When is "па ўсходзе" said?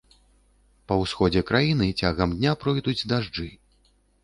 0.91-1.43